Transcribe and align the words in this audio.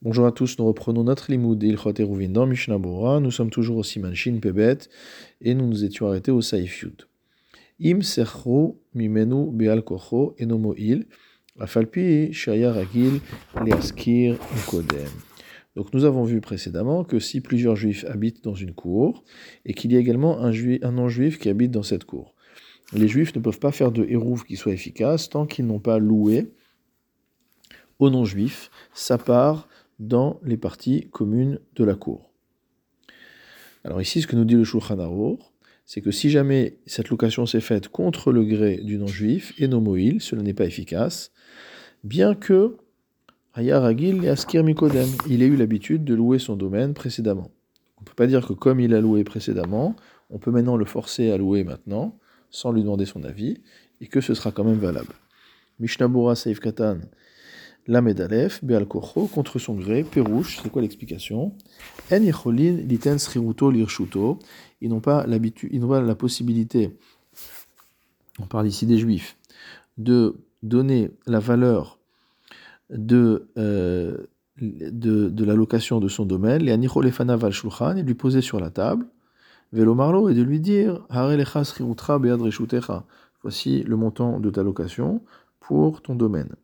Bonjour 0.00 0.26
à 0.26 0.30
tous, 0.30 0.60
nous 0.60 0.64
reprenons 0.64 1.02
notre 1.02 1.28
limoud 1.28 1.60
Ilchot 1.60 1.92
Eruvin 1.98 2.28
dans 2.28 2.46
Mishnah 2.46 2.78
Bora. 2.78 3.18
Nous 3.18 3.32
sommes 3.32 3.50
toujours 3.50 3.78
au 3.78 3.82
Siman 3.82 4.14
Shin 4.14 4.38
Pebet 4.40 4.78
et 5.40 5.54
nous 5.54 5.66
nous 5.66 5.82
étions 5.84 6.06
arrêtés 6.06 6.30
au 6.30 6.40
Saif 6.40 6.82
Yud. 6.82 7.08
Im 7.82 8.02
Sechro 8.02 8.80
Mimenu 8.94 9.50
Beal 9.50 9.82
Kocho 9.82 10.36
Enomo 10.40 10.76
Il 10.76 11.08
Afalpi 11.58 12.32
Shaya 12.32 12.72
Ragil 12.72 13.18
Leaskir 13.66 14.38
Kodem. 14.68 15.10
Donc 15.74 15.92
nous 15.92 16.04
avons 16.04 16.22
vu 16.22 16.40
précédemment 16.40 17.02
que 17.02 17.18
si 17.18 17.40
plusieurs 17.40 17.74
juifs 17.74 18.04
habitent 18.04 18.44
dans 18.44 18.54
une 18.54 18.74
cour 18.74 19.24
et 19.64 19.74
qu'il 19.74 19.90
y 19.90 19.96
a 19.96 19.98
également 19.98 20.38
un, 20.40 20.52
non-juif 20.92 21.40
qui 21.40 21.48
habite 21.48 21.72
dans 21.72 21.82
cette 21.82 22.04
cour, 22.04 22.36
les 22.92 23.08
juifs 23.08 23.34
ne 23.34 23.40
peuvent 23.40 23.58
pas 23.58 23.72
faire 23.72 23.90
de 23.90 24.04
hérouv 24.04 24.44
qui 24.44 24.54
soit 24.54 24.72
efficace 24.72 25.28
tant 25.28 25.44
qu'ils 25.44 25.66
n'ont 25.66 25.80
pas 25.80 25.98
loué 25.98 26.52
aux 27.98 28.10
non-juifs 28.10 28.70
sa 28.94 29.18
part 29.18 29.66
dans 29.98 30.40
les 30.44 30.56
parties 30.56 31.08
communes 31.10 31.58
de 31.76 31.84
la 31.84 31.94
cour. 31.94 32.30
Alors 33.84 34.00
ici, 34.00 34.22
ce 34.22 34.26
que 34.26 34.36
nous 34.36 34.44
dit 34.44 34.54
le 34.54 34.64
Shulchan 34.64 34.98
Aruch, 34.98 35.40
c'est 35.86 36.02
que 36.02 36.10
si 36.10 36.28
jamais 36.28 36.76
cette 36.86 37.08
location 37.08 37.46
s'est 37.46 37.60
faite 37.60 37.88
contre 37.88 38.30
le 38.30 38.44
gré 38.44 38.76
du 38.76 38.98
non-juif, 38.98 39.54
et 39.58 39.68
nomoïl, 39.68 40.20
cela 40.20 40.42
n'est 40.42 40.54
pas 40.54 40.66
efficace, 40.66 41.32
bien 42.04 42.34
que 42.34 42.76
Hayaragil 43.54 44.24
et 44.24 44.28
Askir 44.28 44.62
Mikodem, 44.62 45.08
il 45.28 45.42
ait 45.42 45.46
eu 45.46 45.56
l'habitude 45.56 46.04
de 46.04 46.14
louer 46.14 46.38
son 46.38 46.56
domaine 46.56 46.94
précédemment. 46.94 47.50
On 47.96 48.02
ne 48.02 48.06
peut 48.06 48.14
pas 48.14 48.26
dire 48.26 48.46
que 48.46 48.52
comme 48.52 48.80
il 48.80 48.94
a 48.94 49.00
loué 49.00 49.24
précédemment, 49.24 49.96
on 50.30 50.38
peut 50.38 50.50
maintenant 50.50 50.76
le 50.76 50.84
forcer 50.84 51.30
à 51.30 51.38
louer 51.38 51.64
maintenant, 51.64 52.18
sans 52.50 52.70
lui 52.70 52.82
demander 52.82 53.06
son 53.06 53.24
avis, 53.24 53.62
et 54.00 54.06
que 54.06 54.20
ce 54.20 54.34
sera 54.34 54.52
quand 54.52 54.64
même 54.64 54.78
valable. 54.78 55.14
Mishnabura 55.80 56.36
Seif 56.36 56.60
Katan, 56.60 56.98
la 57.88 58.02
Medalef, 58.02 58.62
Beal 58.62 58.86
contre 58.86 59.58
son 59.58 59.74
gré, 59.74 60.04
Pérouche, 60.04 60.60
c'est 60.62 60.70
quoi 60.70 60.82
l'explication? 60.82 61.54
En 62.12 62.50
liten 62.50 63.16
lirshuto, 63.72 64.38
ils 64.82 64.90
n'ont 64.90 65.00
pas 65.00 65.26
l'habitude, 65.26 65.70
ils 65.72 65.80
n'ont 65.80 65.88
pas 65.88 66.02
la 66.02 66.14
possibilité, 66.14 66.94
on 68.40 68.46
parle 68.46 68.68
ici 68.68 68.84
des 68.84 68.98
juifs, 68.98 69.36
de 69.96 70.36
donner 70.62 71.10
la 71.26 71.40
valeur 71.40 71.98
de, 72.90 73.48
euh, 73.56 74.18
de, 74.60 75.30
de, 75.30 75.44
la 75.44 75.54
location 75.54 75.98
de 75.98 76.08
son 76.08 76.26
domaine, 76.26 76.62
les 76.62 76.72
anichol 76.72 77.08
val 77.08 77.52
shulchan, 77.52 77.96
et 77.96 78.02
lui 78.02 78.14
poser 78.14 78.42
sur 78.42 78.60
la 78.60 78.70
table, 78.70 79.06
velo 79.72 79.94
marlo, 79.94 80.28
et 80.28 80.34
de 80.34 80.42
lui 80.42 80.60
dire, 80.60 81.06
voici 83.42 83.82
le 83.82 83.96
montant 83.96 84.40
de 84.40 84.50
ta 84.50 84.62
location 84.62 85.22
pour 85.58 86.02
ton 86.02 86.14
domaine. 86.14 86.54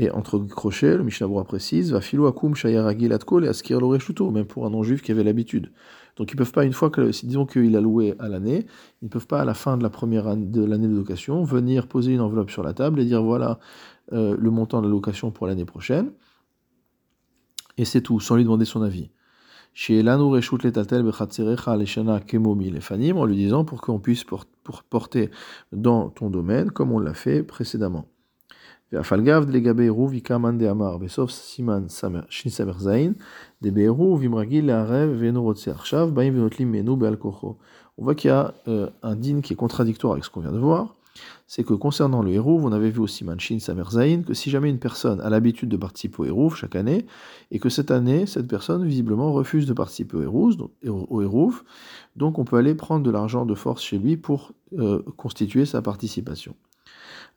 Et 0.00 0.12
entre 0.12 0.38
crochets, 0.38 0.96
le 0.96 1.02
Mishnah 1.02 1.26
précise, 1.42 1.90
va 1.90 2.00
filo 2.00 2.28
akum 2.28 2.54
shayaragil 2.54 3.12
atkol 3.12 3.44
et 3.44 3.48
askir 3.48 3.80
l'oreshuto, 3.80 4.30
même 4.30 4.46
pour 4.46 4.64
un 4.64 4.70
non-juif 4.70 5.02
qui 5.02 5.10
avait 5.10 5.24
l'habitude. 5.24 5.72
Donc 6.16 6.30
ils 6.30 6.36
peuvent 6.36 6.52
pas, 6.52 6.64
une 6.64 6.72
fois 6.72 6.88
que, 6.88 7.00
disons 7.26 7.46
qu'il 7.46 7.74
a 7.76 7.80
loué 7.80 8.14
à 8.20 8.28
l'année, 8.28 8.64
ils 9.02 9.06
ne 9.06 9.10
peuvent 9.10 9.26
pas 9.26 9.40
à 9.40 9.44
la 9.44 9.54
fin 9.54 9.76
de 9.76 9.82
la 9.82 9.90
première 9.90 10.28
année 10.28 10.46
de 10.46 10.64
l'année 10.64 10.86
de 10.86 10.94
location 10.94 11.42
venir 11.42 11.88
poser 11.88 12.12
une 12.12 12.20
enveloppe 12.20 12.52
sur 12.52 12.62
la 12.62 12.74
table 12.74 13.00
et 13.00 13.04
dire 13.04 13.24
voilà 13.24 13.58
euh, 14.12 14.36
le 14.38 14.50
montant 14.52 14.80
de 14.80 14.86
la 14.86 14.92
location 14.92 15.32
pour 15.32 15.48
l'année 15.48 15.64
prochaine. 15.64 16.12
Et 17.76 17.84
c'est 17.84 18.00
tout, 18.00 18.20
sans 18.20 18.36
lui 18.36 18.44
demander 18.44 18.66
son 18.66 18.82
avis. 18.82 19.10
Chez 19.74 20.00
en 20.08 20.30
lui 23.24 23.36
disant 23.36 23.64
pour 23.64 23.80
qu'on 23.80 23.98
puisse 23.98 24.24
porter 24.90 25.30
dans 25.72 26.08
ton 26.08 26.30
domaine 26.30 26.70
comme 26.70 26.92
on 26.92 27.00
l'a 27.00 27.14
fait 27.14 27.42
précédemment. 27.42 28.06
On 37.98 38.04
voit 38.04 38.14
qu'il 38.14 38.30
y 38.30 38.32
a 38.32 38.54
un 39.02 39.16
din 39.16 39.40
qui 39.40 39.52
est 39.52 39.56
contradictoire 39.56 40.12
avec 40.12 40.24
ce 40.24 40.30
qu'on 40.30 40.40
vient 40.40 40.52
de 40.52 40.58
voir. 40.58 40.94
C'est 41.46 41.64
que 41.64 41.74
concernant 41.74 42.22
le 42.22 42.30
Hérouv, 42.30 42.64
on 42.64 42.72
avait 42.72 42.90
vu 42.90 43.00
aussi 43.00 43.24
Manchin 43.24 43.58
Samer 43.58 43.90
Zain, 43.90 44.22
que 44.22 44.34
si 44.34 44.50
jamais 44.50 44.70
une 44.70 44.78
personne 44.78 45.20
a 45.20 45.30
l'habitude 45.30 45.68
de 45.68 45.76
participer 45.76 46.22
au 46.22 46.24
Hérouv 46.26 46.54
chaque 46.54 46.76
année, 46.76 47.06
et 47.50 47.58
que 47.58 47.68
cette 47.68 47.90
année, 47.90 48.26
cette 48.26 48.46
personne 48.46 48.86
visiblement 48.86 49.32
refuse 49.32 49.66
de 49.66 49.72
participer 49.72 50.16
au 50.16 50.22
Hérouv, 50.22 50.56
donc, 50.56 50.70
au 50.86 51.52
donc 52.16 52.38
on 52.38 52.44
peut 52.44 52.56
aller 52.56 52.74
prendre 52.74 53.02
de 53.02 53.10
l'argent 53.10 53.46
de 53.46 53.54
force 53.54 53.82
chez 53.82 53.98
lui 53.98 54.16
pour 54.16 54.52
euh, 54.78 55.02
constituer 55.16 55.64
sa 55.64 55.82
participation. 55.82 56.54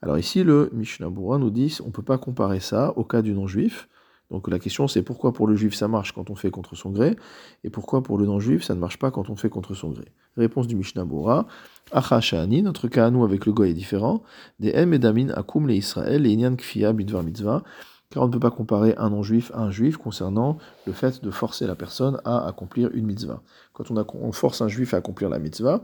Alors 0.02 0.18
ici, 0.18 0.44
le 0.44 0.70
Mishnah 0.74 1.10
nous 1.10 1.50
dit 1.52 1.78
on 1.84 1.88
ne 1.88 1.92
peut 1.92 2.02
pas 2.02 2.18
comparer 2.18 2.60
ça 2.60 2.94
au 2.98 3.04
cas 3.04 3.22
du 3.22 3.34
non-juif. 3.34 3.88
Donc 4.32 4.48
la 4.48 4.60
question 4.60 4.88
c'est 4.88 5.04
pourquoi 5.04 5.34
pour 5.34 5.46
le 5.46 5.56
juif 5.56 5.76
ça 5.76 5.90
marche 5.90 6.14
quand 6.14 6.30
on 6.30 6.36
fait 6.36 6.52
contre 6.52 6.74
son 6.76 6.90
gré, 6.90 7.18
et 7.66 7.70
pourquoi 7.70 8.02
pour 8.02 8.18
le 8.18 8.26
non-juif 8.26 8.64
ça 8.64 8.74
ne 8.74 8.80
marche 8.80 8.98
pas 8.98 9.12
quand 9.12 9.30
on 9.30 9.36
fait 9.36 9.50
contre 9.50 9.74
son 9.74 9.90
gré? 9.90 10.06
Réponse 10.38 10.68
du 10.68 10.78
Mishnah 10.78 11.04
Bura, 11.04 11.48
Acha 11.92 12.22
Shani, 12.22 12.62
notre 12.62 12.88
cas 12.88 13.08
à 13.08 13.12
nous 13.12 13.26
avec 13.26 13.46
le 13.46 13.52
goy 13.52 13.72
est 13.72 13.74
différent, 13.74 14.24
des 14.58 14.72
Em 14.74 14.94
Edamin 14.94 15.30
Akum 15.32 15.68
le 15.68 15.74
Israël 15.74 16.26
et 16.26 16.30
Inyan 16.32 16.56
Kfia 16.56 16.94
Bidvar 16.94 17.24
Mitzvah, 17.24 17.62
car 18.10 18.24
on 18.24 18.28
ne 18.28 18.32
peut 18.32 18.40
pas 18.40 18.52
comparer 18.52 18.96
un 18.98 19.10
non-juif 19.10 19.52
à 19.54 19.64
un 19.64 19.72
juif 19.72 19.98
concernant 19.98 20.58
le 20.88 20.94
fait 20.94 21.22
de 21.22 21.30
forcer 21.30 21.68
la 21.68 21.76
personne 21.76 22.22
à 22.24 22.48
accomplir 22.48 22.90
une 22.94 23.06
mitzvah. 23.06 23.42
Quand 23.74 23.92
on 23.92 24.32
force 24.32 24.62
un 24.62 24.70
juif 24.70 24.94
à 24.94 24.98
accomplir 24.98 25.30
la 25.30 25.40
mitzvah, 25.40 25.82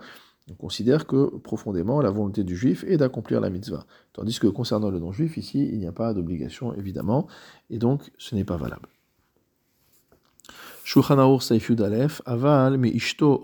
on 0.50 0.56
considère 0.56 1.08
que 1.08 1.38
profondément 1.38 2.02
la 2.02 2.09
volonté 2.09 2.44
du 2.44 2.56
juif 2.56 2.85
est 2.88 2.97
d'accomplir 2.97 3.41
la 3.41 3.50
mitzvah. 3.50 3.85
Tandis 4.13 4.40
que 4.40 4.47
concernant 4.47 4.90
le 4.90 5.00
non-juif, 5.00 5.38
ici, 5.38 5.68
il 5.72 5.80
n'y 5.80 5.88
a 5.88 5.91
pas 5.91 6.13
d'obligation 6.13 6.74
évidemment, 6.74 7.28
et 7.69 7.78
donc 7.78 8.12
ce 8.18 8.34
n'est 8.35 8.46
pas 8.46 8.57
valable. 8.57 8.88
Aval 12.25 12.78
mi 12.78 12.90
ishto 12.90 13.41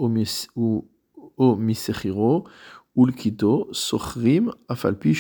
ulkito 2.95 3.67
sochrim 3.71 4.51
afalpi 4.69 5.17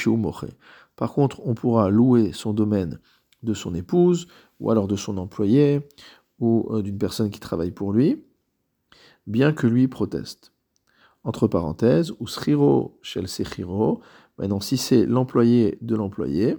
Par 0.95 1.13
contre, 1.13 1.41
on 1.45 1.53
pourra 1.53 1.89
louer 1.89 2.31
son 2.31 2.53
domaine 2.53 2.99
de 3.41 3.53
son 3.53 3.75
épouse, 3.75 4.27
ou 4.61 4.71
alors 4.71 4.87
de 4.87 4.95
son 4.95 5.17
employé, 5.17 5.81
ou 6.39 6.65
euh, 6.71 6.81
d'une 6.81 6.97
personne 6.97 7.29
qui 7.29 7.41
travaille 7.41 7.71
pour 7.71 7.91
lui, 7.91 8.23
bien 9.27 9.51
que 9.51 9.67
lui 9.67 9.89
proteste 9.89 10.52
entre 11.23 11.47
parenthèses, 11.47 12.13
ou 12.19 12.27
sriro 12.27 12.97
shel 13.01 13.27
sechiro, 13.27 14.01
maintenant 14.37 14.59
si 14.59 14.77
c'est 14.77 15.05
l'employé 15.05 15.77
de 15.81 15.95
l'employé, 15.95 16.57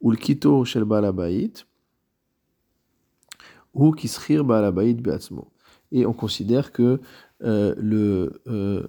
ou 0.00 0.10
le 0.10 0.16
kito 0.16 0.64
shel 0.64 0.84
balabait, 0.84 1.52
ou 3.74 3.92
kisrir 3.92 4.44
balabait 4.44 4.94
beatzmo. 4.94 5.50
Et 5.92 6.06
on 6.06 6.12
considère 6.12 6.72
que 6.72 7.00
euh, 7.42 7.74
le, 7.78 8.42
euh, 8.46 8.86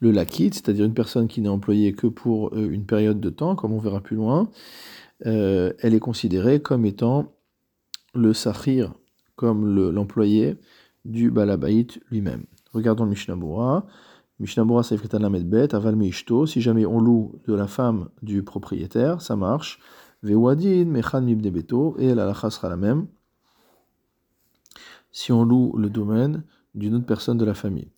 lakit, 0.00 0.50
c'est-à-dire 0.54 0.86
une 0.86 0.94
personne 0.94 1.28
qui 1.28 1.40
n'est 1.40 1.48
employée 1.48 1.92
que 1.92 2.06
pour 2.06 2.54
euh, 2.54 2.70
une 2.70 2.86
période 2.86 3.20
de 3.20 3.30
temps, 3.30 3.56
comme 3.56 3.72
on 3.72 3.78
verra 3.78 4.00
plus 4.00 4.16
loin, 4.16 4.50
elle 5.22 5.92
est 5.92 6.00
considérée 6.00 6.62
comme 6.62 6.86
étant 6.86 7.34
le 8.14 8.32
sahir, 8.32 8.94
comme 9.36 9.90
l'employé 9.90 10.56
du 11.04 11.30
balabait 11.30 11.88
lui-même. 12.10 12.44
Regardons 12.72 13.04
le 13.04 13.10
Mishnah 13.10 13.36
Bura. 13.36 13.86
Mishnah 14.38 14.82
Saif 14.82 15.02
Lamed 15.12 15.48
Bet, 15.48 15.74
Aval 15.74 15.96
Meishto. 15.96 16.46
Si 16.46 16.60
jamais 16.60 16.86
on 16.86 17.00
loue 17.00 17.40
de 17.46 17.54
la 17.54 17.66
femme 17.66 18.08
du 18.22 18.42
propriétaire, 18.42 19.20
ça 19.20 19.36
marche. 19.36 19.80
Vewadin, 20.22 20.86
Mechan 20.86 21.22
Mibne 21.22 21.50
Beto. 21.50 21.96
Et 21.98 22.14
la 22.14 22.24
lacha 22.24 22.50
sera 22.50 22.68
la 22.68 22.76
même. 22.76 23.06
Si 25.10 25.32
on 25.32 25.44
loue 25.44 25.76
le 25.76 25.90
domaine 25.90 26.44
d'une 26.74 26.94
autre 26.94 27.06
personne 27.06 27.36
de 27.36 27.44
la 27.44 27.54
famille. 27.54 27.90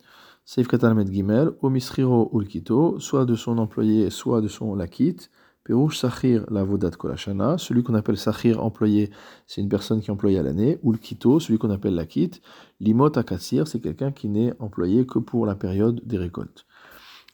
Saif 0.45 0.69
Lamed 0.71 1.09
Gimel, 1.11 1.51
Omisriro 1.61 2.29
Ulkito, 2.33 2.99
soit 2.99 3.25
de 3.25 3.35
son 3.35 3.57
employé, 3.59 4.09
soit 4.09 4.41
de 4.41 4.47
son 4.47 4.75
lakit. 4.75 5.29
Perouche 5.65 5.97
Sachir 5.97 6.45
la 6.49 6.65
Vodat 6.65 6.91
Kolashana, 6.91 7.57
celui 7.57 7.83
qu'on 7.83 7.95
appelle 7.95 8.17
Sachir 8.17 8.61
employé, 8.61 9.11
c'est 9.47 9.61
une 9.61 9.69
personne 9.69 10.01
qui 10.01 10.09
est 10.09 10.11
employée 10.11 10.39
à 10.39 10.43
l'année, 10.43 10.77
ou 10.83 10.91
le 10.91 10.97
Kito, 10.97 11.39
celui 11.39 11.57
qu'on 11.57 11.69
appelle 11.69 11.95
la 11.95 12.05
Kit. 12.05 12.31
Limot 12.81 13.17
Akatsir, 13.17 13.65
c'est 13.65 13.79
quelqu'un 13.79 14.11
qui 14.11 14.27
n'est 14.27 14.53
employé 14.59 15.05
que 15.05 15.19
pour 15.19 15.45
la 15.45 15.55
période 15.55 16.01
des 16.05 16.17
récoltes. 16.17 16.65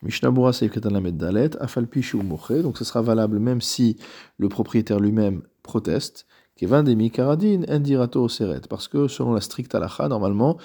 Mishnabura 0.04 0.52
Lamed 0.92 1.18
Dalet, 1.18 1.60
Afalpi 1.60 2.06
Moche, 2.24 2.62
donc 2.62 2.78
ce 2.78 2.86
sera 2.86 3.02
valable 3.02 3.40
même 3.40 3.62
si 3.62 3.98
le 4.38 4.48
propriétaire 4.48 5.00
lui-même 5.00 5.42
proteste. 5.64 6.28
Kevan 6.56 6.84
Demi 6.84 7.10
Karadin, 7.10 7.64
Endirato 7.68 8.30
Seret, 8.30 8.62
parce 8.70 8.88
que 8.88 9.08
selon 9.08 9.34
la 9.34 9.42
stricte 9.42 9.74
halacha, 9.74 10.08
normalement, 10.08 10.58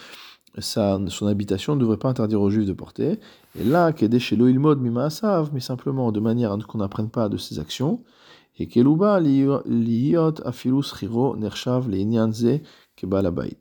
son 0.58 1.26
habitation 1.26 1.74
ne 1.74 1.80
devrait 1.80 1.96
pas 1.96 2.08
interdire 2.08 2.40
aux 2.40 2.50
juifs 2.50 2.66
de 2.66 2.72
porter. 2.72 3.18
Et 3.58 3.64
là, 3.64 3.92
chez 4.18 4.36
Ilmod 4.36 4.80
Mimaasav, 4.80 5.50
mais 5.52 5.60
simplement 5.60 6.12
de 6.12 6.20
manière 6.20 6.52
à 6.52 6.58
qu'on 6.58 6.78
n'apprenne 6.78 7.10
pas 7.10 7.28
de 7.28 7.36
ses 7.36 7.58
actions. 7.58 8.02
Et 8.58 8.68
Keluba 8.68 9.18
Liot 9.20 10.34
Afilus 10.44 10.94
Chiro 10.96 11.36
Nershav 11.36 11.88
Leinyanze 11.88 12.60
Kebalabait. 12.94 13.58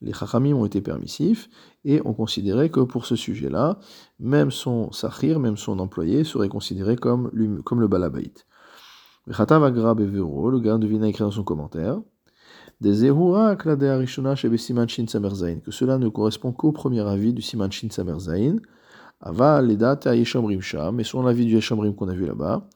Les 0.00 0.12
Chachamim 0.12 0.54
ont 0.54 0.64
été 0.64 0.80
permissifs 0.80 1.48
et 1.84 2.00
ont 2.04 2.12
considéré 2.12 2.70
que 2.70 2.80
pour 2.80 3.06
ce 3.06 3.16
sujet-là, 3.16 3.78
même 4.20 4.50
son 4.50 4.92
sahir, 4.92 5.40
même 5.40 5.56
son 5.56 5.78
employé 5.80 6.24
serait 6.24 6.48
considéré 6.48 6.96
comme, 6.96 7.30
comme 7.64 7.80
le 7.80 7.88
balabait. 7.88 8.32
Vechatav 9.26 9.64
Agra 9.64 9.94
le 9.94 10.60
gars 10.60 10.78
devine 10.78 11.04
écrire 11.04 11.26
dans 11.26 11.32
son 11.32 11.42
commentaire. 11.42 12.00
Des 12.80 13.00
que 13.00 13.70
cela 15.70 15.98
ne 15.98 16.08
correspond 16.08 16.52
qu'au 16.52 16.70
premier 16.70 17.00
avis 17.00 17.32
du 17.32 17.42
Siman 17.42 17.72
Shin 17.72 17.90
Samerzain. 17.90 18.56
Ava 19.20 19.60
Leda 19.60 19.96
Te 19.96 20.10
Yeshomrim 20.10 20.60
Sham, 20.60 20.94
mais 20.94 21.02
selon 21.02 21.24
l'avis 21.24 21.44
du 21.44 21.54
Yeshomrim 21.54 21.94
qu'on 21.94 22.08
a 22.08 22.14
vu 22.14 22.24
là-bas. 22.24 22.68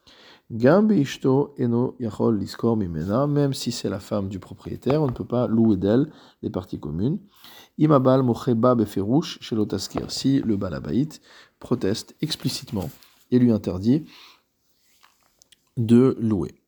Gam 0.51 0.91
Ishto 0.91 1.55
Eno 1.57 1.95
Yachol 2.01 2.39
Liskor 2.39 2.77
Mimena, 2.77 3.29
même 3.29 3.55
si 3.55 3.71
c'est 3.71 3.89
la 3.89 4.01
femme 4.01 4.29
du 4.29 4.41
propriétaire, 4.41 5.03
on 5.03 5.07
ne 5.07 5.13
peut 5.13 5.25
pas 5.25 5.47
louer 5.47 5.77
d'elle 5.77 6.11
les 6.43 6.51
parties 6.51 6.81
communes. 6.81 7.21
Imabal 7.79 8.25
Mocheba 8.25 8.75
Beferush 8.75 9.39
Shelotaskir, 9.41 10.11
si 10.11 10.41
le 10.41 10.57
Balabait 10.57 11.09
proteste 11.61 12.17
explicitement 12.21 12.91
et 13.31 13.39
lui 13.39 13.53
interdit 13.53 14.05
de 15.77 16.17
louer. 16.21 16.62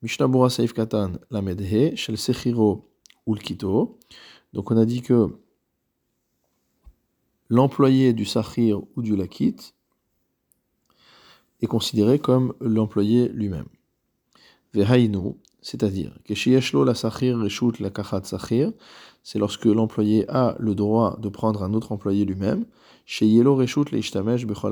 Mishnabura 0.00 0.48
Saif 0.48 0.72
Katan 0.72 1.14
la 1.30 1.42
Medhe, 1.42 1.96
Shel 1.96 2.16
Sechiro 2.16 2.88
Ulkito. 3.26 3.98
Donc 4.52 4.70
on 4.70 4.76
a 4.76 4.84
dit 4.84 5.02
que 5.02 5.36
l'employé 7.48 8.12
du 8.12 8.24
Sachir 8.24 8.80
ou 8.94 9.02
du 9.02 9.16
Lakit 9.16 9.56
est 11.60 11.66
considéré 11.66 12.20
comme 12.20 12.54
l'employé 12.60 13.28
lui-même. 13.30 13.66
Vehainu, 14.72 15.34
c'est-à-dire 15.62 16.16
que 16.24 16.34
Shieshlo 16.34 16.84
la 16.84 16.94
Sachir 16.94 17.36
Reshut 17.36 17.80
la 17.80 17.90
Kachat 17.90 18.22
Sachir, 18.22 18.70
c'est 19.24 19.40
lorsque 19.40 19.64
l'employé 19.64 20.30
a 20.30 20.54
le 20.60 20.76
droit 20.76 21.18
de 21.18 21.28
prendre 21.28 21.64
un 21.64 21.74
autre 21.74 21.90
employé 21.90 22.24
lui-même, 22.24 22.66
chez 23.04 23.26
Yelo 23.26 23.56
Reshut 23.56 23.90
le 23.90 23.98
Ishtamesh 23.98 24.46
pour 24.46 24.64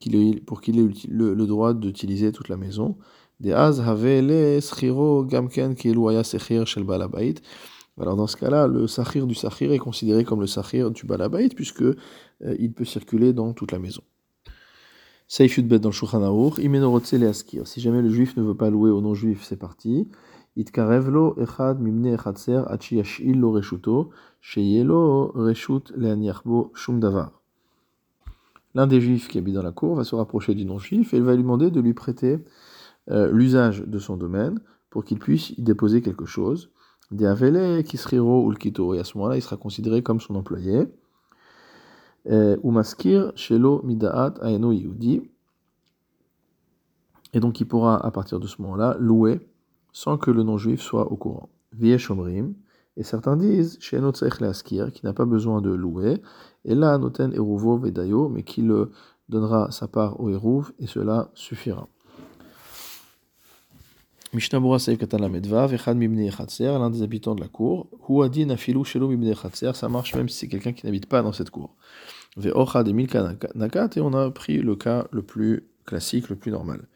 qu'il 0.00 0.16
ait 0.16 0.42
le 1.08 1.46
droit 1.46 1.74
d'utiliser 1.74 2.32
toute 2.32 2.48
la 2.48 2.56
maison. 2.56 2.98
Alors 3.42 3.76
dans 8.16 8.26
ce 8.26 8.36
cas-là, 8.36 8.66
le 8.66 8.86
sahir 8.86 9.26
du 9.26 9.34
sahir 9.34 9.72
est 9.72 9.78
considéré 9.78 10.24
comme 10.24 10.40
le 10.40 10.46
sahir 10.46 10.90
du 10.90 11.06
balabait 11.06 11.48
puisque 11.48 11.82
euh, 11.82 11.96
il 12.58 12.72
peut 12.72 12.84
circuler 12.84 13.32
dans 13.32 13.52
toute 13.52 13.72
la 13.72 13.78
maison. 13.78 14.02
Saifut 15.26 15.62
bet 15.62 15.78
dans 15.78 15.90
le 15.90 15.94
Shulchan 15.94 16.22
askir. 17.22 17.66
Si 17.66 17.80
jamais 17.80 18.02
le 18.02 18.10
juif 18.10 18.36
ne 18.36 18.42
veut 18.42 18.56
pas 18.56 18.68
louer 18.68 18.90
au 18.90 19.00
non-juif, 19.00 19.44
c'est 19.44 19.56
parti. 19.56 20.08
Itkarevlo 20.56 21.36
echad 21.40 21.80
mimne 21.80 22.12
echadser 22.14 22.62
achi 22.66 22.96
yashil 22.96 23.38
lo 23.38 23.52
reshuto 23.52 24.10
sheyelo 24.40 25.30
reshut 25.34 25.92
leaniachbo 25.96 26.72
shum 26.74 26.98
davar. 26.98 27.40
L'un 28.74 28.86
des 28.86 29.00
juifs 29.00 29.28
qui 29.28 29.38
habite 29.38 29.54
dans 29.54 29.62
la 29.62 29.72
cour 29.72 29.94
va 29.94 30.04
se 30.04 30.14
rapprocher 30.14 30.54
du 30.54 30.64
non-juif 30.64 31.14
et 31.14 31.18
il 31.18 31.22
va 31.22 31.34
lui 31.34 31.42
demander 31.42 31.70
de 31.70 31.80
lui 31.80 31.94
prêter 31.94 32.38
euh, 33.10 33.30
l'usage 33.32 33.82
de 33.86 33.98
son 33.98 34.16
domaine 34.16 34.60
pour 34.90 35.04
qu'il 35.04 35.18
puisse 35.18 35.50
y 35.50 35.62
déposer 35.62 36.02
quelque 36.02 36.26
chose. 36.26 36.70
Kisriro 37.14 38.44
ou 38.44 38.50
le 38.50 38.56
kito. 38.56 38.94
Et 38.94 39.00
à 39.00 39.04
ce 39.04 39.18
moment-là, 39.18 39.36
il 39.36 39.42
sera 39.42 39.56
considéré 39.56 40.02
comme 40.02 40.20
son 40.20 40.34
employé. 40.36 40.86
Euh, 42.28 42.56
ou 42.62 42.70
maskir 42.70 43.32
shelo 43.34 43.82
midaat 43.82 44.34
aeno 44.42 44.72
yehudi. 44.72 45.22
Et 47.32 47.40
donc 47.40 47.60
il 47.60 47.66
pourra, 47.66 48.04
à 48.04 48.10
partir 48.10 48.38
de 48.40 48.46
ce 48.46 48.60
moment-là, 48.62 48.96
louer 48.98 49.40
sans 49.92 50.18
que 50.18 50.30
le 50.30 50.42
non-juif 50.42 50.80
soit 50.80 51.10
au 51.10 51.16
courant. 51.16 51.48
Vieshomrim. 51.72 52.54
Et 52.96 53.02
certains 53.02 53.36
disent, 53.36 53.78
chez 53.80 53.98
Askir, 54.42 54.92
qui 54.92 55.04
n'a 55.04 55.12
pas 55.12 55.24
besoin 55.24 55.60
de 55.60 55.70
louer, 55.70 56.20
et 56.64 56.74
là, 56.74 56.98
noten 56.98 57.32
eruvo 57.32 57.78
vedayo, 57.78 58.28
mais 58.28 58.42
qui 58.42 58.62
le 58.62 58.90
donnera 59.28 59.70
sa 59.70 59.88
part 59.88 60.20
au 60.20 60.28
eruv, 60.28 60.72
et 60.78 60.86
cela 60.86 61.30
suffira. 61.34 61.88
Mishnabura 64.32 64.78
Saïf 64.78 64.96
Katan 64.96 65.18
Lamedva, 65.18 65.66
Vechad 65.66 65.96
Mibne 65.96 66.20
Echatser, 66.20 66.78
l'un 66.78 66.88
des 66.88 67.02
habitants 67.02 67.34
de 67.34 67.40
la 67.40 67.48
cour, 67.48 67.88
Huadi 68.08 68.46
Nafilu 68.46 68.84
Shelo 68.84 69.08
Mibne 69.08 69.32
Echatser, 69.32 69.72
ça 69.74 69.88
marche 69.88 70.14
même 70.14 70.28
si 70.28 70.38
c'est 70.38 70.46
quelqu'un 70.46 70.72
qui 70.72 70.86
n'habite 70.86 71.06
pas 71.06 71.20
dans 71.22 71.32
cette 71.32 71.50
cour. 71.50 71.74
Ve'ochad 72.36 72.86
Emilka 72.86 73.34
Nakat, 73.56 73.90
et 73.96 74.00
on 74.00 74.14
a 74.14 74.30
pris 74.30 74.58
le 74.58 74.76
cas 74.76 75.08
le 75.10 75.22
plus 75.22 75.64
classique, 75.84 76.28
le 76.28 76.36
plus 76.36 76.52
normal. 76.52 76.86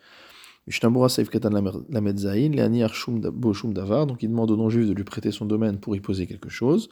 Mishnabura 0.68 1.08
Saïf 1.08 1.28
Katan 1.28 1.50
Lamedzaïn, 1.88 2.52
Leani 2.52 2.84
Arshum 2.84 3.18
Boshum 3.18 3.74
Davar, 3.74 4.06
donc 4.06 4.22
il 4.22 4.28
demande 4.28 4.52
au 4.52 4.56
non-juif 4.56 4.86
de 4.86 4.92
lui 4.92 5.02
prêter 5.02 5.32
son 5.32 5.44
domaine 5.44 5.80
pour 5.80 5.96
y 5.96 6.00
poser 6.00 6.28
quelque 6.28 6.48
chose. 6.48 6.88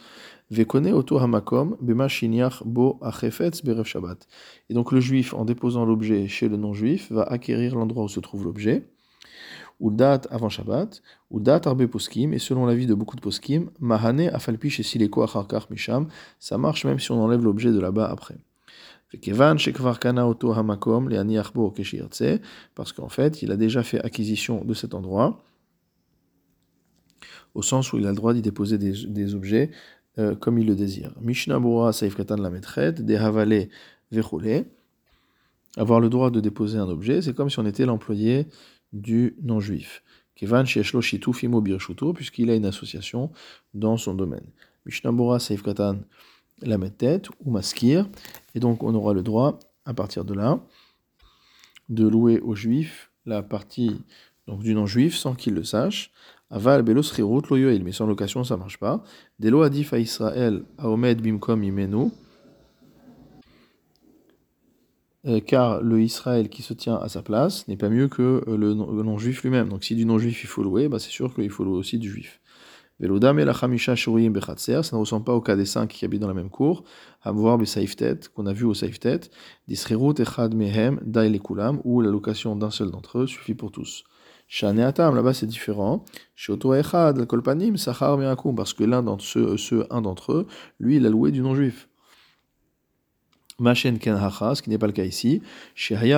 Vekone 0.51 0.93
Oto 0.93 1.19
Hamakom, 1.19 1.77
Bema 1.81 2.09
Shiniach 2.09 2.65
Bo 2.67 2.99
Achefetz 3.01 3.63
Berev 3.63 3.85
Shabbat. 3.85 4.27
Et 4.71 4.75
donc 4.75 4.91
le 4.91 4.99
juif, 4.99 5.35
en 5.35 5.45
déposant 5.45 5.85
l'objet 5.85 6.27
chez 6.27 6.49
le 6.49 6.57
non-juif, 6.57 7.13
va 7.13 7.23
acquérir 7.23 7.77
l'endroit 7.77 8.03
où 8.03 8.09
se 8.09 8.19
trouve 8.19 8.45
l'objet 8.45 8.89
ou 9.83 9.91
date 9.91 10.29
avant 10.31 10.49
Shabbat, 10.49 11.03
ou 11.31 11.41
date 11.41 11.67
arbe 11.67 11.87
poskim, 11.87 12.33
et 12.33 12.39
selon 12.39 12.67
l'avis 12.67 12.87
de 12.87 12.95
beaucoup 12.95 13.17
de 13.17 13.21
poskim, 13.21 13.69
mahane 13.81 14.29
afalpi 14.29 14.69
et 14.69 14.83
sileko 14.85 15.25
acharkar 15.25 15.67
misham, 15.71 16.07
ça 16.39 16.57
marche 16.57 16.85
même 16.87 17.01
si 17.01 17.11
on 17.11 17.21
enlève 17.21 17.45
l'objet 17.45 17.73
de 17.73 17.81
là-bas 17.81 18.09
après. 18.09 18.37
Parce 22.75 22.93
qu'en 22.93 23.09
fait, 23.09 23.43
il 23.43 23.51
a 23.51 23.57
déjà 23.57 23.83
fait 23.83 24.01
acquisition 24.01 24.65
de 24.65 24.73
cet 24.73 24.95
endroit, 24.95 25.43
au 27.55 27.63
sens 27.63 27.93
où 27.93 27.99
il 27.99 28.07
a 28.07 28.11
le 28.11 28.17
droit 28.17 28.33
d'y 28.35 28.41
déposer 28.41 28.79
des, 28.79 29.35
objets 29.35 29.71
euh, 30.19 30.37
comme 30.37 30.59
il 30.59 30.67
le 30.67 30.77
désire. 30.77 31.13
Mishnah 31.21 31.59
Bora 31.59 31.91
la 32.39 32.51
Metret, 32.51 32.93
Dehavale 32.93 33.69
Vechole. 34.13 34.65
Avoir 35.77 36.01
le 36.01 36.09
droit 36.09 36.31
de 36.31 36.39
déposer 36.41 36.79
un 36.79 36.89
objet, 36.89 37.21
c'est 37.23 37.35
comme 37.35 37.51
si 37.51 37.59
on 37.59 37.67
était 37.67 37.87
l'employé 37.87 38.47
du 38.93 39.37
non-juif. 39.43 40.03
Kevan 40.35 40.65
puisqu'il 42.15 42.51
a 42.51 42.55
une 42.55 42.67
association 42.67 43.31
dans 43.75 43.97
son 43.97 44.15
domaine. 44.15 44.47
Mishnabura 44.87 45.39
Seif 45.39 45.63
Katan 45.63 46.01
la 46.63 46.79
tête 46.91 47.29
ou 47.45 47.51
maskir, 47.51 48.09
et 48.55 48.61
donc 48.61 48.83
on 48.83 48.95
aura 48.95 49.13
le 49.15 49.23
droit, 49.23 49.59
à 49.85 49.95
partir 49.95 50.25
de 50.25 50.35
là, 50.35 50.61
de 51.89 52.07
louer 52.07 52.41
aux 52.41 52.55
juifs 52.55 53.11
la 53.27 53.43
partie 53.43 54.01
donc, 54.47 54.63
du 54.63 54.75
non-juif 54.75 55.17
sans 55.17 55.35
qu'il 55.35 55.55
le 55.55 55.65
sache. 55.65 56.11
Aval 56.51 56.83
belos 56.83 57.13
loyoel, 57.19 57.83
mais 57.83 57.93
sans 57.93 58.07
location 58.07 58.45
ça 58.45 58.57
marche 58.57 58.79
pas. 58.79 59.03
Delo 59.39 59.63
adif 59.63 59.93
à 59.93 59.99
Israël 59.99 60.65
aomed 60.79 61.23
bimkom 61.23 61.63
imenu. 61.63 62.11
Euh, 65.25 65.41
car 65.41 65.81
le 65.83 66.03
Israël 66.03 66.49
qui 66.49 66.63
se 66.63 66.75
tient 66.75 66.97
à 66.97 67.09
sa 67.09 67.23
place 67.23 67.69
n'est 67.69 67.77
pas 67.77 67.89
mieux 67.89 68.09
que 68.09 68.43
euh, 68.49 68.57
le 68.57 68.75
non-juif 68.75 69.43
lui-même. 69.43 69.69
Donc 69.69 69.85
si 69.85 69.95
du 69.95 70.05
non-juif 70.05 70.43
il 70.43 70.49
faut 70.49 70.65
louer, 70.65 70.89
bah 70.89 70.99
c'est 70.99 71.11
sûr 71.11 71.33
qu'il 71.33 71.51
faut 71.51 71.63
louer 71.65 71.79
aussi 71.79 71.99
du 71.99 72.11
juif. 72.11 72.41
Velodam 72.99 73.39
et 73.39 73.45
la 73.45 73.53
Chamisha 73.53 73.97
ça 73.97 74.11
ne 74.11 74.97
ressemble 74.97 75.25
pas 75.25 75.35
au 75.35 75.41
cas 75.41 75.57
des 75.57 75.65
cinq 75.65 75.89
qui 75.89 76.05
habitent 76.05 76.21
dans 76.21 76.29
la 76.29 76.35
même 76.35 76.51
cour, 76.51 76.85
voir 77.25 77.59
Besaiftet, 77.59 78.21
qu'on 78.35 78.47
a 78.47 78.53
vu 78.53 78.65
au 78.65 78.75
Saiftet, 78.75 79.21
Disrerut 79.67 80.15
Echad 80.21 80.55
Mehem 80.55 81.01
Dai 81.05 81.37
Kulam, 81.41 81.81
où 81.85 82.01
la 82.01 82.11
location 82.11 82.55
d'un 82.55 82.71
seul 82.71 82.91
d'entre 82.91 83.19
eux 83.21 83.27
suffit 83.27 83.55
pour 83.55 83.73
tous. 83.73 84.05
Atam, 84.63 85.17
là-bas 85.17 85.35
c'est 85.35 85.47
différent. 85.47 86.05
Shoto 86.37 86.75
Echad, 86.75 87.25
Kolpanim, 87.27 87.77
Sachar 87.77 88.19
Meakum, 88.19 88.55
parce 88.55 88.73
que 88.73 88.85
l'un 88.85 89.03
d'entre 89.03 89.25
ceux, 89.25 89.57
ceux, 89.57 89.87
un 89.91 90.03
d'entre 90.03 90.33
eux, 90.33 90.47
lui, 90.79 90.97
il 90.97 91.07
a 91.07 91.11
loué 91.11 91.33
du 91.33 91.41
non-juif. 91.41 91.89
Machen 93.63 93.99
Ken 93.99 94.19
ce 94.19 94.61
qui 94.61 94.71
n'est 94.71 94.79
pas 94.79 94.87
le 94.89 94.93
cas 94.93 95.05
ici. 95.05 95.41
Il 95.91 96.15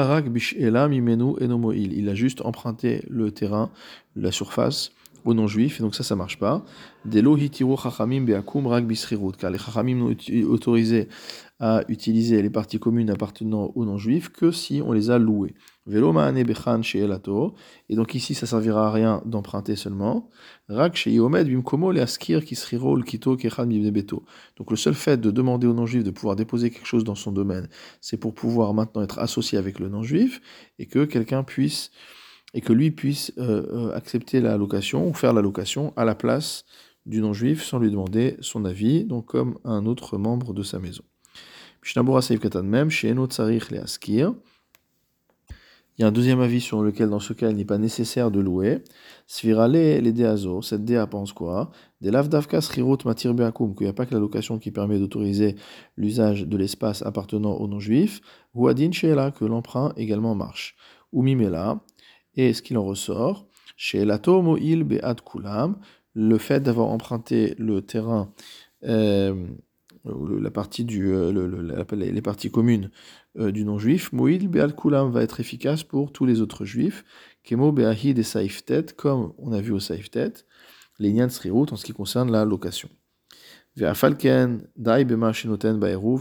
a 2.09 2.15
juste 2.15 2.41
emprunté 2.41 3.03
le 3.09 3.31
terrain, 3.31 3.71
la 4.17 4.33
surface 4.33 4.93
aux 5.25 5.35
non-juifs, 5.35 5.81
et 5.81 5.83
donc 5.83 5.95
ça, 5.95 6.03
ça 6.03 6.17
marche 6.17 6.39
pas. 6.39 6.65
Delo 7.05 7.37
hitiru 7.37 7.77
chachamim 7.77 8.23
beakum 8.23 8.67
rak 8.67 8.85
car 9.39 9.51
les 9.51 9.59
chachamim 9.59 9.97
n'ont 9.97 10.15
autorisé 10.49 11.09
à 11.61 11.83
utiliser 11.89 12.43
les 12.43 12.51
parties 12.51 12.79
communes 12.79 13.11
appartenant 13.11 13.73
aux 13.75 13.85
non-juifs 13.85 14.29
que 14.29 14.51
si 14.51 14.83
on 14.85 14.93
les 14.93 15.11
a 15.11 15.19
louées. 15.19 15.55
Velo 15.87 16.13
maane 16.13 16.43
bechan 16.43 16.83
sheelato, 16.83 17.55
et 17.89 17.95
donc 17.95 18.15
ici, 18.15 18.35
ça 18.35 18.47
servira 18.47 18.89
à 18.89 18.91
rien 18.91 19.23
d'emprunter 19.25 19.77
seulement. 19.77 20.31
Rak 20.69 20.97
sheyomed 20.97 21.47
bimkomo 21.47 21.93
le 21.93 22.01
askir 22.01 22.45
kisriro 22.45 23.01
kito 23.03 23.37
kechan 23.37 23.67
beto. 23.67 24.25
Donc 24.57 24.71
le 24.71 24.77
seul 24.77 24.95
fait 24.95 25.21
de 25.21 25.31
demander 25.31 25.67
aux 25.67 25.75
non-juifs 25.75 26.05
de 26.05 26.11
pouvoir 26.11 26.37
déposer 26.37 26.71
quelque 26.71 26.87
chose 26.87 27.05
dans 27.05 27.15
son 27.15 27.33
domaine, 27.33 27.69
c'est 28.01 28.17
pour 28.17 28.35
pouvoir 28.35 28.75
maintenant 28.75 29.03
être 29.03 29.19
associé 29.19 29.59
avec 29.59 29.79
le 29.79 29.89
non-juif, 29.89 30.41
et 30.79 30.87
que 30.87 31.05
quelqu'un 31.05 31.45
puisse 31.45 31.91
et 32.55 32.61
que 32.61 32.73
lui 32.73 32.91
puisse 32.93 33.33
euh, 33.39 33.67
euh, 33.73 33.95
accepter 33.95 34.41
la 34.41 34.57
location 34.57 35.09
ou 35.09 35.13
faire 35.13 35.33
la 35.33 35.43
location 35.43 35.93
à 35.97 36.05
la 36.05 36.15
place 36.15 36.65
du 37.05 37.21
non-juif 37.21 37.63
sans 37.63 37.79
lui 37.79 37.91
demander 37.91 38.37
son 38.41 38.65
avis, 38.65 39.05
donc 39.05 39.27
comme 39.27 39.59
un 39.65 39.85
autre 39.85 40.17
membre 40.17 40.55
de 40.55 40.63
sa 40.63 40.79
maison. 40.79 41.03
même, 42.63 42.89
Il 45.97 46.03
y 46.03 46.05
a 46.05 46.09
un 46.09 46.13
deuxième 46.13 46.41
avis 46.41 46.61
sur 46.61 46.83
lequel, 46.83 47.11
dans 47.11 47.21
ce 47.21 47.35
cas, 47.35 47.51
il 47.51 47.57
n'est 47.57 47.65
pas 47.65 47.79
nécessaire 47.79 48.31
de 48.31 48.41
louer. 48.41 48.83
Svirale 49.27 49.73
les 49.73 50.13
deazo, 50.13 50.63
cette 50.63 50.85
dea 50.85 51.07
pense 51.07 51.33
quoi? 51.33 51.71
Des 52.01 52.11
lavdavka 52.11 52.61
srirot 52.61 52.99
matir 53.05 53.35
beakum, 53.35 53.75
qu'il 53.75 53.87
n'y 53.87 53.91
a 53.91 53.93
pas 53.93 54.07
que 54.07 54.15
la 54.15 54.21
location 54.21 54.59
qui 54.59 54.71
permet 54.71 54.99
d'autoriser 54.99 55.57
l'usage 55.97 56.47
de 56.47 56.57
l'espace 56.57 57.03
appartenant 57.03 57.53
au 57.53 57.69
non-juif, 57.69 58.23
ou 58.55 58.67
adin 58.69 58.91
que 58.91 59.45
l'emprunt 59.45 59.93
également 59.97 60.35
marche. 60.35 60.75
Ou 61.13 61.23
mimela, 61.23 61.81
Et 62.37 62.53
ce 62.53 62.63
qu'il 62.63 62.79
en 62.79 62.85
ressort, 62.85 63.47
chez 63.77 64.05
l'atomo 64.05 64.57
il 64.57 64.85
be'ad 64.85 65.21
le 66.15 66.39
fait 66.39 66.61
d'avoir 66.61 66.89
emprunté 66.89 67.55
le 67.59 67.83
terrain, 67.83 68.33
euh, 68.85 69.47
la 70.05 70.51
partie 70.51 70.85
du, 70.85 71.13
euh, 71.13 71.83
les 71.93 72.23
parties 72.23 72.51
communes 72.51 72.91
euh, 73.39 73.51
du 73.51 73.65
non-juif, 73.65 74.13
mo'il 74.13 74.49
be'ad 74.49 74.77
kulam 74.77 75.11
va 75.11 75.23
être 75.23 75.41
efficace 75.41 75.83
pour 75.83 76.13
tous 76.13 76.27
les 76.27 76.41
autres 76.41 76.65
juifs, 76.65 77.05
kemo 77.43 77.73
be'ahid 77.73 78.19
et 78.19 78.23
saiftet, 78.23 78.87
comme 78.97 79.33
on 79.39 79.53
a 79.53 79.61
vu 79.61 79.73
au 79.73 79.81
saiftet, 79.81 80.33
les 80.99 81.13
nyan 81.13 81.29
srirut 81.29 81.73
en 81.73 81.77
ce 81.77 81.85
qui 81.85 81.93
concerne 81.93 82.31
la 82.31 82.45
location. 82.45 82.89
Ve'afalken 83.77 84.69
dai 84.77 85.05
shenoten 85.33 85.81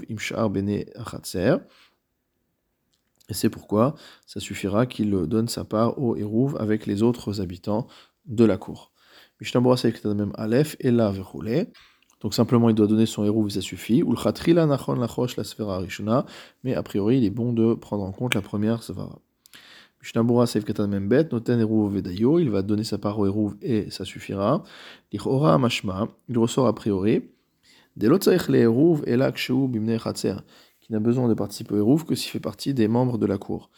imshar 0.10 0.50
bene 0.50 0.86
achatzer, 0.96 1.60
et 3.30 3.34
c'est 3.34 3.50
pourquoi 3.50 3.96
ça 4.25 4.39
suffira 4.39 4.86
qu'il 4.86 5.12
donne 5.12 5.48
sa 5.48 5.63
part 5.63 5.98
au 5.98 6.15
Hérouv 6.15 6.58
avec 6.60 6.86
les 6.86 7.03
autres 7.03 7.42
habitants 7.42 7.88
de 8.25 8.44
la 8.44 8.58
cour. 8.58 8.92
Mishnabura 9.39 9.75
même 10.06 10.32
Aleph 10.36 10.75
et 10.80 10.92
la 10.92 11.13
Donc 12.22 12.34
simplement 12.34 12.70
il 12.70 12.75
doit 12.75 12.88
donner 12.88 13.06
son 13.06 13.24
Hérouv, 13.24 13.50
ça 13.50 13.62
suffit. 13.62 14.03
Ou 14.03 14.15
la 14.48 14.65
nachon 14.65 14.96
lachosh 14.96 15.38
la 15.38 15.44
sfera 15.44 15.80
rishona, 15.80 16.25
mais 16.63 16.74
a 16.75 16.84
priori 16.84 17.18
il 17.18 17.25
est 17.25 17.30
bon 17.30 17.53
de 17.53 17.74
prendre 17.74 18.03
en 18.03 18.12
compte 18.12 18.36
la 18.36 18.42
première 18.42 18.84
svara. 18.84 19.20
Mishnabura 20.01 20.46
Seif 20.46 20.65
Katan 20.65 20.89
Membet, 20.89 21.30
Noten 21.32 21.62
Hérouv 21.62 21.94
Vedayo, 21.94 22.39
il 22.39 22.50
va 22.50 22.62
donner 22.62 22.84
sa 22.84 22.98
part 22.98 23.20
au 23.20 23.25
Hérouv 23.25 23.56
et 23.62 23.89
ça 23.89 24.03
suffira. 24.03 24.63
Lichora 25.13 25.58
Mashma, 25.58 26.10
il 26.27 26.38
ressort 26.38 26.68
a 26.68 26.75
priori. 26.75 27.30
Delotzaich 27.96 28.50
le 28.50 28.58
Hérouv 28.58 29.03
et 29.06 29.15
la 29.15 29.32
bimne 29.32 30.00
chatzer 30.00 30.36
qui 30.84 30.92
n'a 30.92 31.00
besoin 31.00 31.30
de 31.30 31.34
participer 31.34 31.75
au 31.75 31.78
Hérouf 31.78 32.06
que 32.06 32.13
s'il 32.13 32.30
fait 32.30 32.42
partie 32.42 32.74
des 32.74 32.88
membres 32.90 33.18
de 33.18 33.25
la 33.25 33.38
cour. 33.38 33.70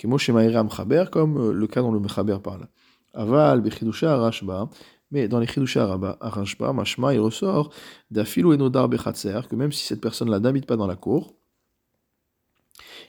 comme 0.00 1.36
euh, 1.38 1.52
le 1.52 1.66
cas 1.66 1.82
dont 1.82 1.92
le 1.92 2.00
Mechaber 2.00 2.38
parle. 2.42 2.68
Aval, 3.12 3.60
Bechidusha, 3.60 4.14
Arashba, 4.14 4.70
mais 5.10 5.28
dans 5.28 5.38
les 5.38 5.46
Chidusha 5.46 5.98
Arashba, 6.20 6.72
Mashma, 6.72 7.14
il 7.14 7.20
ressort 7.20 7.70
d'Afilu 8.10 8.54
Enodar 8.54 8.88
Bechatzer, 8.88 9.42
que 9.48 9.54
même 9.54 9.72
si 9.72 9.84
cette 9.84 10.00
personne-là 10.00 10.40
n'habite 10.40 10.66
pas 10.66 10.76
dans 10.76 10.86
la 10.86 10.96
cour, 10.96 11.34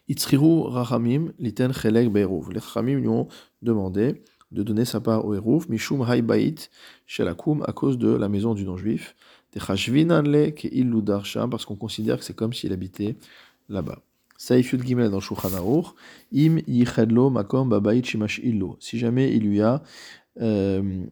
Itzriru 0.08 0.68
Rahamim, 0.68 1.32
Liten 1.40 1.74
Chelek 1.74 2.12
Beiruv. 2.12 2.52
Les 2.52 2.60
Rahamim 2.60 3.00
lui 3.00 3.08
ont 3.08 3.28
demandé 3.62 4.22
de 4.52 4.64
donner 4.64 4.86
sa 4.86 5.00
part 5.00 5.26
au 5.26 5.34
Hérouf, 5.34 5.68
Mishum 5.70 6.06
Haibait, 6.08 6.56
Shelakum, 7.08 7.64
à 7.68 7.72
cause 7.72 7.98
de 7.98 8.10
la 8.10 8.30
maison 8.30 8.54
du 8.54 8.66
non-juif, 8.66 9.16
parce 11.50 11.66
qu'on 11.66 11.76
considère 11.76 12.18
que 12.18 12.26
c'est 12.26 12.36
comme 12.36 12.52
s'il 12.54 12.74
habitait 12.74 13.16
là-bas. 13.70 14.02
Gimel 14.38 15.10
dans 15.10 15.20
Shulchan 15.20 15.50
Im 16.34 16.60
Makom 17.32 17.82
Shimash 18.04 18.40
Illo. 18.44 18.78
Si 18.80 18.98
jamais 18.98 19.34
il 19.34 19.44
lui 19.44 19.62
a 19.62 19.82
euh, 20.42 21.06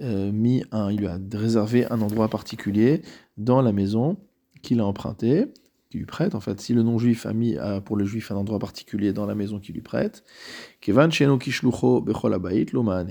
euh, 0.00 0.30
mis 0.30 0.62
un, 0.70 0.92
il 0.92 1.06
a 1.06 1.18
réservé 1.32 1.90
un 1.90 2.00
endroit 2.00 2.28
particulier 2.28 3.02
dans 3.36 3.62
la 3.62 3.72
maison 3.72 4.16
qu'il 4.62 4.80
a 4.80 4.86
emprunté, 4.86 5.46
qui 5.90 5.98
lui 5.98 6.06
prête. 6.06 6.34
En 6.34 6.40
fait, 6.40 6.60
si 6.60 6.72
le 6.72 6.82
non-juif 6.82 7.26
a 7.26 7.32
mis 7.32 7.56
pour 7.84 7.96
le 7.96 8.04
juif 8.04 8.30
un 8.30 8.36
endroit 8.36 8.58
particulier 8.58 9.12
dans 9.12 9.26
la 9.26 9.34
maison 9.34 9.58
qui 9.58 9.72
lui 9.72 9.80
prête, 9.80 10.22
Kevan 10.80 11.10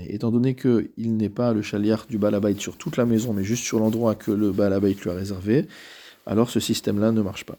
étant 0.08 0.30
donné 0.30 0.54
qu'il 0.54 1.16
n'est 1.16 1.28
pas 1.28 1.52
le 1.52 1.62
chaliar 1.62 2.06
du 2.08 2.18
balabait 2.18 2.54
sur 2.54 2.78
toute 2.78 2.96
la 2.96 3.04
maison, 3.04 3.32
mais 3.34 3.44
juste 3.44 3.64
sur 3.64 3.80
l'endroit 3.80 4.14
que 4.14 4.30
le 4.30 4.52
balabait 4.52 4.94
lui 4.94 5.10
a 5.10 5.14
réservé, 5.14 5.66
alors 6.24 6.50
ce 6.50 6.60
système-là 6.60 7.12
ne 7.12 7.20
marche 7.20 7.44
pas. 7.44 7.58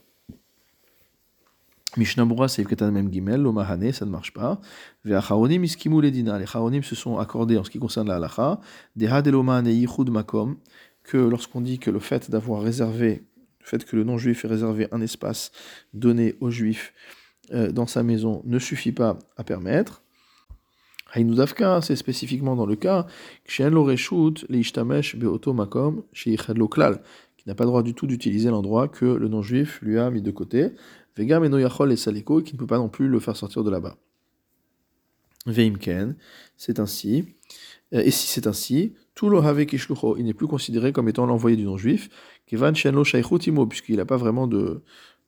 Mishnabura 1.99 2.47
c'est 2.47 2.81
même 2.81 3.11
Gimel, 3.11 3.41
l'Omahane, 3.41 3.91
ça 3.91 4.05
ne 4.05 4.09
marche 4.09 4.33
pas. 4.33 4.59
Les 5.05 5.19
charonim 5.21 5.65
se 5.65 6.95
sont 6.95 7.17
accordés 7.17 7.57
en 7.57 7.63
ce 7.63 7.69
qui 7.69 7.77
concerne 7.77 8.07
la 8.07 8.15
halacha. 8.15 8.59
Dehad 8.95 9.27
elomahane 9.27 9.67
yichud 9.67 10.09
makom. 10.09 10.57
Que 11.03 11.17
lorsqu'on 11.17 11.61
dit 11.61 11.79
que 11.79 11.91
le 11.91 11.99
fait 11.99 12.31
d'avoir 12.31 12.61
réservé 12.61 13.23
le 13.59 13.65
fait 13.65 13.85
que 13.85 13.95
le 13.95 14.03
non-juif 14.03 14.45
ait 14.45 14.47
réservé 14.47 14.87
un 14.91 15.01
espace 15.01 15.51
donné 15.93 16.35
aux 16.39 16.49
juifs 16.49 16.93
euh, 17.53 17.71
dans 17.71 17.87
sa 17.87 18.03
maison 18.03 18.41
ne 18.45 18.59
suffit 18.59 18.91
pas 18.91 19.19
à 19.37 19.43
permettre. 19.43 20.01
Haïnoudavka, 21.13 21.81
c'est 21.81 21.95
spécifiquement 21.95 22.55
dans 22.55 22.67
le 22.67 22.75
cas 22.75 23.07
qui 23.45 23.63
n'a 27.49 27.55
pas 27.55 27.65
le 27.65 27.69
droit 27.69 27.83
du 27.83 27.93
tout 27.93 28.07
d'utiliser 28.07 28.49
l'endroit 28.49 28.87
que 28.87 29.05
le 29.05 29.27
non-juif 29.27 29.79
lui 29.81 29.99
a 29.99 30.09
mis 30.09 30.21
de 30.21 30.31
côté. 30.31 30.71
Vegam 31.17 31.43
et 31.43 31.95
saliko, 31.95 32.41
qui 32.41 32.53
ne 32.53 32.59
peut 32.59 32.67
pas 32.67 32.77
non 32.77 32.89
plus 32.89 33.07
le 33.07 33.19
faire 33.19 33.35
sortir 33.35 33.63
de 33.63 33.69
là-bas. 33.69 33.97
Veimken, 35.45 36.15
c'est 36.57 36.79
ainsi. 36.79 37.25
Euh, 37.93 38.01
et 38.01 38.11
si 38.11 38.27
c'est 38.27 38.47
ainsi, 38.47 38.93
tout 39.15 39.29
lo 39.29 39.41
il 39.41 40.25
n'est 40.25 40.33
plus 40.33 40.47
considéré 40.47 40.93
comme 40.93 41.09
étant 41.09 41.25
l'envoyé 41.25 41.57
du 41.57 41.63
non-juif, 41.63 42.09
Kevan 42.45 42.75
Shenlo 42.75 43.03
Shaykhoutimo, 43.03 43.65
puisqu'il 43.65 43.97
n'a 43.97 44.05
pas 44.05 44.17
vraiment 44.17 44.47
de, 44.47 44.83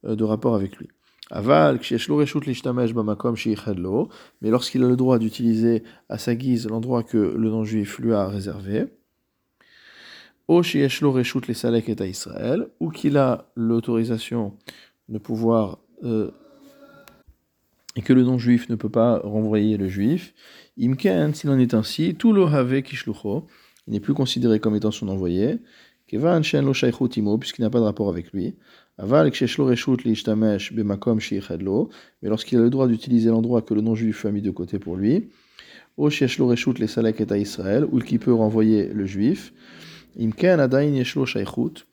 euh, 0.05 0.15
de 0.15 0.23
rapport 0.23 0.55
avec 0.55 0.77
lui. 0.77 0.87
Aval, 1.31 1.79
mais 4.41 4.49
lorsqu'il 4.49 4.83
a 4.83 4.87
le 4.87 4.95
droit 4.97 5.17
d'utiliser 5.17 5.83
à 6.09 6.17
sa 6.17 6.35
guise 6.35 6.67
l'endroit 6.67 7.03
que 7.03 7.17
le 7.17 7.49
non-juif 7.49 7.99
lui 7.99 8.13
a 8.13 8.27
réservé, 8.27 8.87
ou 10.48 10.62
qu'il 12.91 13.17
a 13.17 13.51
l'autorisation 13.55 14.53
de 15.10 15.17
pouvoir 15.17 15.79
euh, 16.03 16.31
et 17.95 18.01
que 18.01 18.13
le 18.13 18.24
non-juif 18.24 18.69
ne 18.69 18.75
peut 18.75 18.89
pas 18.89 19.19
renvoyer 19.19 19.77
le 19.77 19.88
juif, 19.88 20.33
imken, 20.79 21.33
s'il 21.33 21.50
en 21.50 21.60
est 21.60 21.74
ainsi, 21.74 22.15
tout 22.15 22.33
lo 22.33 22.48
have 22.48 22.81
kishlucho, 22.81 23.48
il 23.88 23.93
n'est 23.93 24.00
plus 24.00 24.13
considéré 24.13 24.60
comme 24.60 24.75
étant 24.75 24.91
son 24.91 25.10
envoyé, 25.10 25.60
kevan 26.07 26.43
shen 26.43 26.65
lo 26.65 27.38
puisqu'il 27.38 27.62
n'a 27.62 27.69
pas 27.69 27.79
de 27.79 27.86
rapport 27.86 28.10
avec 28.10 28.31
lui, 28.31 28.55
aval 28.98 29.31
ksheshlo 29.31 29.65
reshut 29.65 30.03
li 30.03 30.15
bemakom 30.71 31.19
mais 32.21 32.29
lorsqu'il 32.29 32.60
a 32.60 32.62
le 32.62 32.69
droit 32.69 32.88
d'utiliser 32.88 33.29
l'endroit 33.29 33.62
que 33.62 33.74
le 33.74 33.81
non-juif 33.81 34.25
a 34.25 34.31
mis 34.31 34.41
de 34.41 34.51
côté 34.51 34.79
pour 34.79 34.95
lui, 34.95 35.29
o 35.98 36.10
sheshlo 36.10 36.48
reshut 36.48 36.79
les 36.79 36.88
salek 36.88 37.19
et 37.21 37.31
à 37.31 37.38
Israël, 37.38 37.86
ou 37.91 38.00
qui 38.00 38.17
peut 38.19 38.33
renvoyer 38.33 38.88
le 38.88 39.05
juif, 39.05 39.53
adain 40.18 40.94
yeshlo 40.94 41.25
shaychut, 41.25 41.86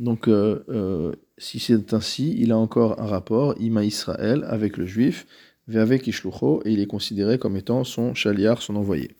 donc, 0.00 0.28
euh, 0.28 0.64
euh, 0.70 1.12
si 1.36 1.60
c'est 1.60 1.92
ainsi, 1.92 2.34
il 2.38 2.52
a 2.52 2.56
encore 2.56 3.00
un 3.00 3.06
rapport, 3.06 3.54
Ima 3.60 3.84
Israël, 3.84 4.44
avec 4.48 4.78
le 4.78 4.86
juif, 4.86 5.26
avec 5.72 6.06
Ishlucho, 6.06 6.62
et 6.64 6.72
il 6.72 6.80
est 6.80 6.86
considéré 6.86 7.38
comme 7.38 7.54
étant 7.54 7.84
son 7.84 8.14
chaliar, 8.14 8.62
son 8.62 8.76
envoyé. 8.76 9.14